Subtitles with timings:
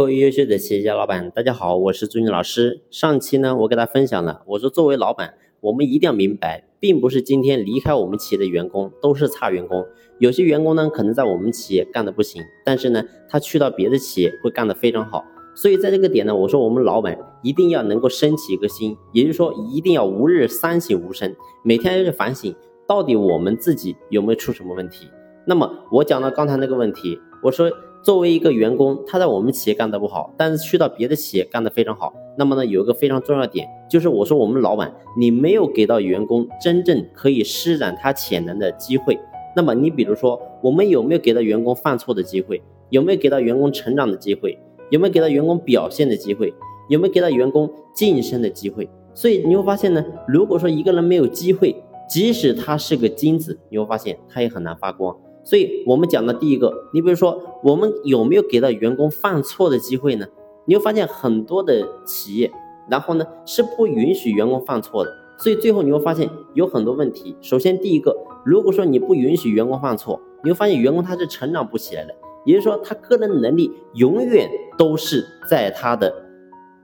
[0.00, 2.80] 各位优秀的企业家老板，大家好，我是朱军老师。
[2.90, 9.84] 上期呢，我给大家分享了，我说作为老板，我们一定要明白，并不是今天离开我们企业的员工都是差员工，
[10.18, 15.22] 有些员工呢，可能在我们企业干的不行，但是呢，他去到别的企业会干得非常好。
[15.54, 22.54] 所以在这个点呢，我说我们老板一定要能够升起一个心，也就是说，一定要吾日三省吾身，每天要去反省，
[22.88, 25.10] 到底我们自己有没有出什么问题。
[25.44, 27.70] 那么我讲到刚才那个问题，我说。
[28.02, 32.12] 作为一个员工，他在我们企业干得不好，但是去到别的企业干得非常好。
[32.38, 39.18] 那么呢，有一个非常重要点，就是我说我们老板，你没有给到员工真正可以施展他潜能的机会。
[39.54, 42.62] 那么你比如说，我们有没有给到员工犯错的机会？
[42.88, 44.58] 有没有给到员工成长的机会？
[44.90, 46.54] 有没有给到员工表现的机会？
[46.88, 48.88] 有没有给到员工晋升的机会？
[49.12, 51.76] 所以你会发现呢，如果说一个人没有机会，
[52.08, 55.16] 即使他是个金子，你会发现他也很难发光。
[55.42, 60.26] 所以我们讲的第一个，你比如说，我们有没有给到员工犯错的机会呢？
[60.66, 62.50] 你会发现很多的企业，
[62.88, 65.10] 然后呢是不允许员工犯错的。
[65.38, 67.34] 所以最后你会发现有很多问题。
[67.40, 76.14] 首先第一个，如果说你不允许员工犯错，你会发现员工他是成长不起来的，也就是说他个人能力永远都是在他的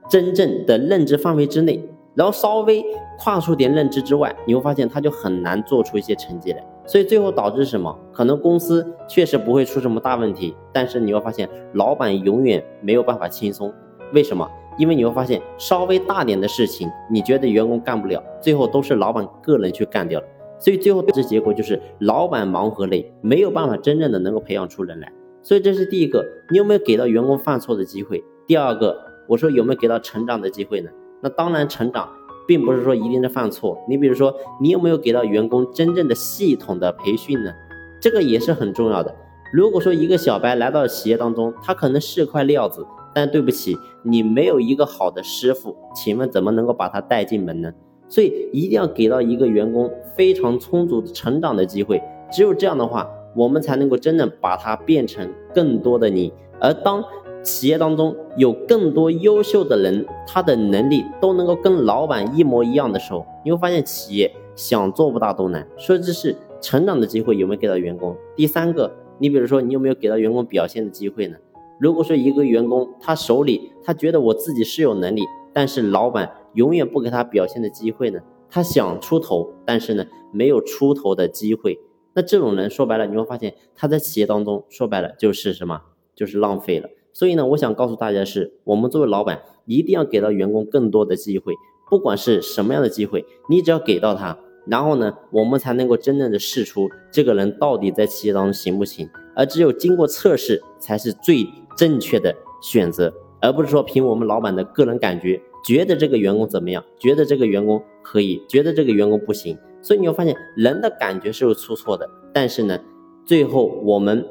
[0.09, 2.83] 真正的认知范围之内，然后稍微
[3.19, 6.65] 跨出点认知之外，你会发现他就很难做出一些成绩来。
[6.87, 7.95] 所以最后导致什么？
[8.13, 13.71] 可能公司确实不会出什么大问题，但是你会发现老板永远没有办法轻松。
[14.13, 14.49] 为什么？
[14.77, 20.25] 因为你会发现稍微大点的事情，你觉得员工干不了，最后都是老板个人去干掉了。
[20.59, 25.11] 所以最后导致结果就是老板忙和累，没有办法真正的能够培养出人来。
[25.41, 28.23] 所以这是第一个，你有没有给到员工犯错的机会？
[28.45, 30.89] 第二个，我说有没有给到成长的机会呢？
[31.21, 32.07] 那当然成长。
[32.47, 37.51] 并不是说一定是犯错，你比如说，你有没有给到员工真正的系统的培训呢？
[37.99, 39.13] 这个也是很重要的。
[39.53, 47.73] 如果说一个小白来到企业当中，他可能是块料子，但对不起，你没有一个好的师傅，请问怎么能够把他带进门呢？
[48.09, 52.01] 所以一定要给到一个员工非常充足的成长的机会，
[52.31, 56.31] 只有这样的话，我们才能够真正把他变成更多的你。
[56.59, 57.03] 而当
[57.47, 65.65] 企业当中有更多优秀的人，他的能力都能够跟老板一模一样的时候，你会发现企业想做不大都难。
[65.77, 68.13] 所以这是成长的机会有没有给到员工？
[68.35, 71.37] 第三个，你比如说你有没有给到员工表现的机会呢？
[71.79, 75.21] 如果说一个员工他手里他觉得我自己是有能力，
[75.53, 78.19] 但是老板永远不给他表现的机会呢？
[78.49, 81.79] 他想出头，但是呢没有出头的机会，
[82.13, 85.79] 那这种人说白了你会发现他在企业当中说白了就是什么？
[86.13, 86.89] 就是浪费了。
[87.17, 91.51] 所以呢，我想告诉大家的是，我们作为老板，一定要给到员工更多的机会，
[91.89, 99.09] 不管是什么样的机会，你只要给到他，然后呢，我们才能够真正的试出这个人到底在企业当中行不行。
[99.35, 101.43] 而只有经过测试，才是最
[101.75, 103.11] 正确的选择，
[103.41, 109.57] 而不是说凭我们老板的个人感觉，觉得这个员工怎么样，觉得这个员工可以，觉得这个员工不行。
[109.81, 112.79] 所以你会发现，人的感觉是会出错的，但是呢，
[113.25, 114.23] 最后我们。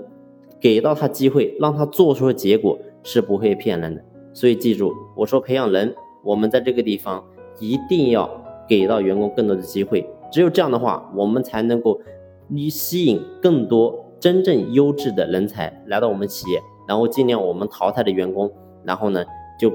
[0.60, 4.02] 给到他机会，让他做出的结果是不会骗人的。
[4.32, 7.24] 所以记住，我说培养人，我们在这个地方
[7.58, 8.28] 一定要
[8.68, 10.08] 给到员工更多的机会。
[10.30, 12.00] 只有这样的话，我们才能够
[12.48, 18.50] 你吸引更多真正优质的人才来到我们企业，然后尽量我们淘汰的员工，
[18.82, 19.24] 然后呢
[19.58, 19.72] 就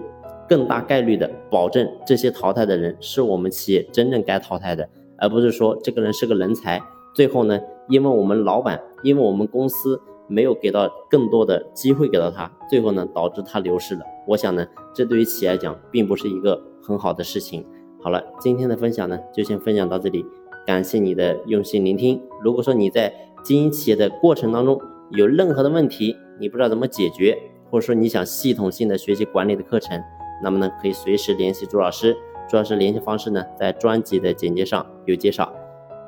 [0.47, 4.87] 更大概率的保证这些淘汰的人是我们企业真正该淘汰的，
[5.17, 6.81] 而不是说这个人是个人才，
[7.15, 9.99] 最后呢因为我们老板，因为我们公司。
[10.31, 14.01] 没有给到更多的机会给到他，最后呢导致他流失了。
[14.25, 14.65] 我想呢，
[14.95, 17.65] 这对于企业来讲并不是一个很好的事情。
[18.01, 20.25] 好了，今天的分享呢就先分享到这里，
[20.65, 22.21] 感谢你的用心聆听。
[22.41, 27.37] 如果说你在经营企业的过程当中有任何的问题，你不知道怎么解决，
[27.69, 30.01] 或者说你想系统性的学习管理的课程，
[30.41, 32.15] 那么呢可以随时联系朱老师。
[32.49, 35.51] 朱老师联系方式呢在专辑的简介上有介绍。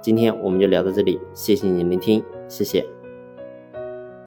[0.02, 3.03] 今天我们就聊到这里，谢谢你聆听，谢谢。